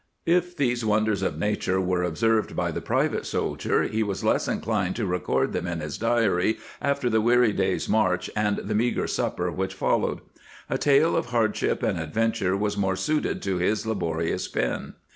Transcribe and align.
^ 0.01 0.03
If 0.25 0.57
these 0.57 0.83
wonders 0.83 1.21
of 1.21 1.37
nature 1.37 1.79
were 1.79 2.01
observed 2.01 2.55
by 2.55 2.71
the 2.71 2.81
private 2.81 3.23
soldier, 3.23 3.83
he 3.83 4.01
was 4.01 4.23
less 4.23 4.47
inclined 4.47 4.95
to 4.95 5.05
record 5.05 5.53
them 5.53 5.67
in 5.67 5.79
his 5.79 5.99
diary 5.99 6.57
after 6.81 7.07
the 7.07 7.21
weary 7.21 7.53
day's 7.53 7.87
march 7.87 8.27
and 8.35 8.57
the 8.57 8.73
meagre 8.73 9.05
supper 9.05 9.51
which 9.51 9.75
followed; 9.75 10.21
a 10.71 10.79
tale 10.79 11.15
of 11.15 11.27
hardship 11.27 11.83
and 11.83 11.99
adventure 11.99 12.57
was 12.57 12.75
more 12.75 12.95
suited 12.95 13.43
to 13.43 13.57
his 13.57 13.85
laborious 13.85 14.47
pen. 14.47 14.95